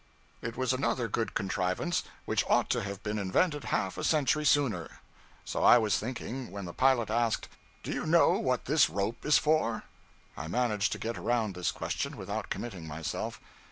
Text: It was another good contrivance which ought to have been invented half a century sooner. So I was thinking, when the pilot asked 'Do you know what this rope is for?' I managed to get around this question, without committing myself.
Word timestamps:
It 0.41 0.57
was 0.57 0.73
another 0.73 1.07
good 1.07 1.35
contrivance 1.35 2.01
which 2.25 2.43
ought 2.49 2.71
to 2.71 2.81
have 2.81 3.03
been 3.03 3.19
invented 3.19 3.65
half 3.65 3.99
a 3.99 4.03
century 4.03 4.43
sooner. 4.45 4.99
So 5.45 5.63
I 5.63 5.77
was 5.77 5.99
thinking, 5.99 6.49
when 6.49 6.65
the 6.65 6.73
pilot 6.73 7.11
asked 7.11 7.47
'Do 7.83 7.91
you 7.91 8.07
know 8.07 8.29
what 8.39 8.65
this 8.65 8.89
rope 8.89 9.23
is 9.27 9.37
for?' 9.37 9.83
I 10.35 10.47
managed 10.47 10.91
to 10.93 10.97
get 10.97 11.19
around 11.19 11.53
this 11.53 11.71
question, 11.71 12.17
without 12.17 12.49
committing 12.49 12.87
myself. 12.87 13.39